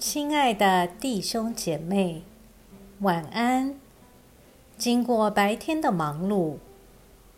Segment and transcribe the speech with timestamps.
[0.00, 2.22] 亲爱的弟兄姐妹，
[3.00, 3.78] 晚安。
[4.78, 6.56] 经过白天的忙碌，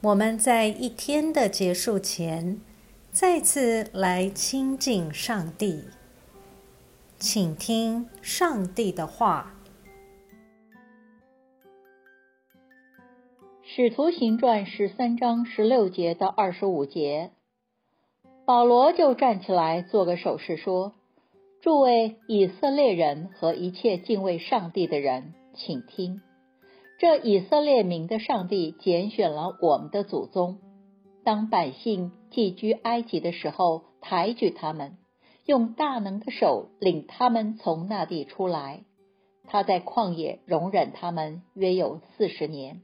[0.01, 2.61] 我们在一天的结束前，
[3.11, 5.87] 再次来亲近上帝，
[7.19, 9.55] 请听上帝的话。
[13.75, 17.33] 《使徒行传》十三章十六节到二十五节，
[18.45, 20.95] 保罗就站起来做个手势，说
[21.63, 26.21] ：“诸位以色列人和一切敬畏上帝的人，请听：
[26.99, 30.59] 这以色列民的上帝拣选了我们的祖宗，
[31.23, 34.99] 当百姓寄居埃及的时候，抬举他们，
[35.47, 38.81] 用大能的手领他们从那地出来。
[39.47, 42.81] 他在旷野容忍他们约有四十年。”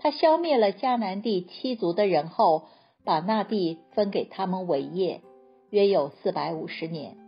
[0.00, 2.64] 他消灭了迦南地七族的人后，
[3.04, 5.20] 把那地分给他们为业，
[5.68, 7.18] 约有四百五十年。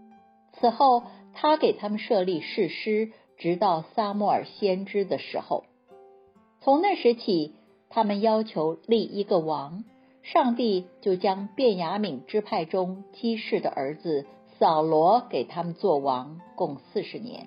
[0.52, 5.64] 此后，他给他们设立誓师，直到撒母耳先知的时候。
[6.60, 7.54] 从那时起，
[7.88, 9.84] 他们要求立一个王，
[10.22, 14.26] 上帝就将便雅悯支派中基士的儿子
[14.58, 17.46] 扫罗给他们做王，共四十年。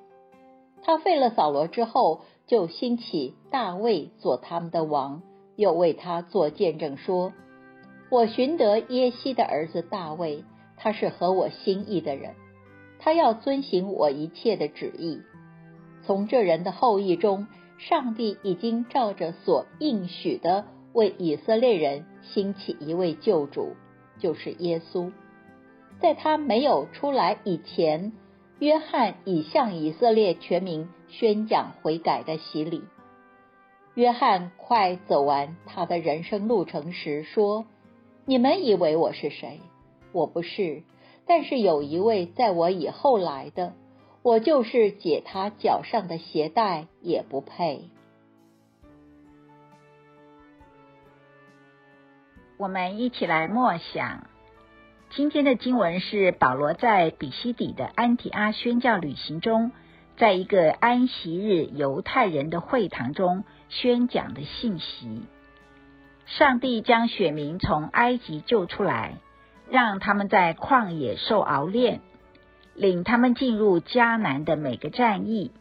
[0.84, 2.22] 他废了扫罗之后。
[2.48, 5.22] 就兴起大卫做他们的王，
[5.56, 7.32] 又为他做见证说
[8.12, 10.44] ：“我寻得耶西的儿子大卫，
[10.76, 12.36] 他是合我心意的人，
[13.02, 15.20] 他要遵行我一切的旨意。
[16.06, 23.76] 从这人的后裔中，上帝已经照着所应许的，为以色列人兴起一位救主，
[24.20, 25.12] 就是耶稣。
[26.00, 28.14] 在他没有出来以前。”
[28.62, 32.84] 约翰已向以色列全民宣讲悔改的洗礼。
[33.96, 37.66] 约翰快走完他的人生路程时说
[38.24, 39.62] ：“你们以为我是谁？
[40.12, 40.84] 我不是。
[41.34, 43.72] 但是有一位在我以后来的，
[44.22, 47.90] 我就是解他脚上的鞋带也不配。”
[52.60, 54.28] 我们一起来默想。
[55.12, 59.72] 今天的经文是保罗在比西底的安提阿宣教旅行中，
[60.18, 65.22] 在一个安息日犹太人的会堂中宣讲的信息。
[66.26, 69.16] 上帝将选民从埃及救出来，
[69.72, 72.02] 让他们在旷野受熬炼，
[72.76, 75.54] 领他们进入迦南的每个战役，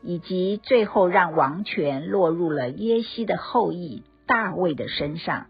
[0.00, 5.48] 以及最后让王权落入了耶西的后裔大卫的身上。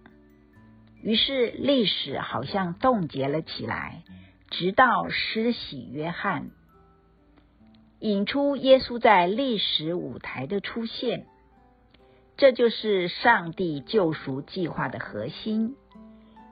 [1.00, 4.02] 于是历史好像冻结了起来，
[4.50, 6.50] 直到施洗约翰
[8.00, 11.26] 引出耶稣在历史舞台的出现。
[12.36, 15.76] 这就是上帝救赎计划的核心。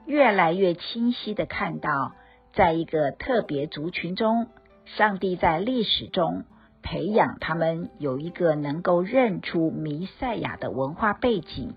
[0.05, 2.13] 越来越清晰的看到，
[2.53, 4.47] 在一个特别族群中，
[4.85, 6.43] 上帝在历史中
[6.81, 11.73] 培养他们有一个能够认出弥赛亚的文化背景，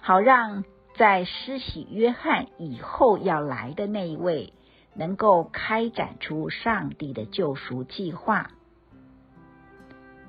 [0.00, 0.64] 好让。
[0.98, 4.54] 在施洗约翰以后要来的那一位，
[4.94, 8.50] 能够开展出上帝的救赎计划。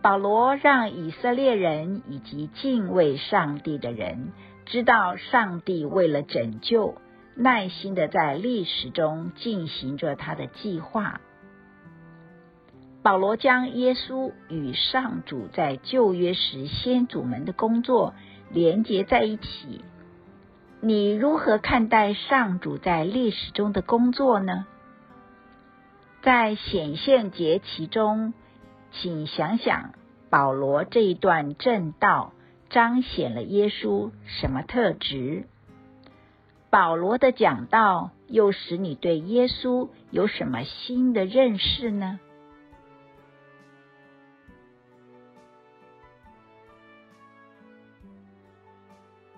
[0.01, 4.33] 保罗让以色列人以及敬畏上帝的人
[4.65, 6.95] 知道，上帝为了拯救，
[7.37, 11.21] 耐心的在历史中进行着他的计划。
[13.03, 18.15] 保罗将耶稣与上主在旧约时先祖们的工作
[18.49, 19.85] 连接在一起。
[20.81, 24.65] 你如何看待上主在历史中的工作呢？
[26.21, 28.33] 在显现节其中，
[28.91, 29.93] 请想想
[30.29, 32.33] 保罗这一段正道
[32.69, 35.47] 彰显了耶稣什么特质？
[36.69, 42.19] 保罗的讲道又使你对耶稣有什么新的认识呢？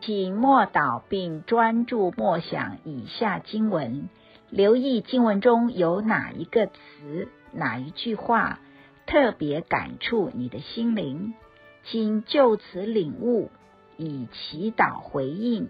[0.01, 4.09] 请默祷并专注默想以下经文，
[4.49, 8.59] 留意经文中有哪一个词、哪一句话
[9.05, 11.35] 特别感触你的心灵，
[11.83, 13.51] 请就此领悟，
[13.97, 15.69] 以祈祷回应，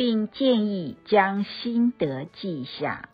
[0.00, 3.10] 并建议将心得记下。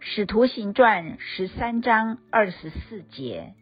[0.00, 3.54] 使徒行传十三章二十四节，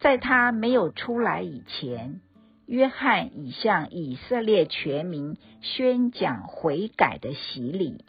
[0.00, 2.20] 在他没有出来以前。
[2.66, 8.04] 约翰已向以色列全民宣讲悔改的洗礼。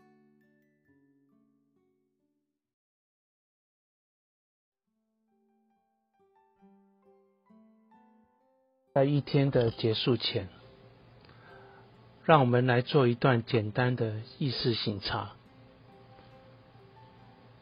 [8.92, 10.50] 在一天的结束前，
[12.25, 15.33] 让我们来做一段简单的意识醒察。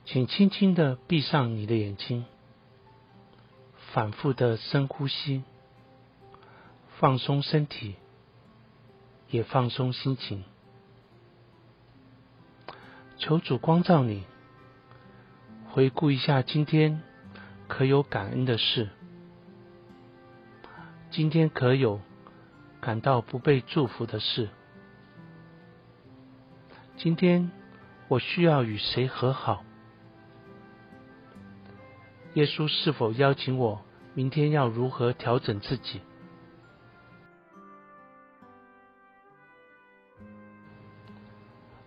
[0.05, 2.23] 请轻轻的闭上你的眼睛，
[3.91, 5.43] 反复的深呼吸，
[6.97, 7.95] 放松身体，
[9.29, 10.45] 也放松心情。
[13.17, 14.23] 求主光照你，
[15.71, 17.01] 回顾一下今天
[17.67, 18.89] 可有感恩的事，
[21.11, 21.99] 今天可有
[22.83, 24.49] 感到不被祝福的事，
[26.97, 27.49] 今天
[28.09, 29.63] 我需要与谁和好？
[32.33, 33.81] 耶稣是否邀请我
[34.13, 36.01] 明天要如何调整自己？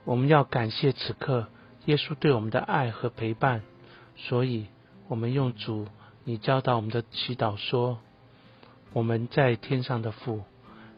[0.05, 1.49] 我们要感谢此刻
[1.85, 3.61] 耶稣对我们的爱和陪伴，
[4.17, 4.69] 所以
[5.09, 5.89] 我们用主
[6.25, 7.99] 你教导我们的祈祷说
[8.95, 10.43] ：“我们在天上的父，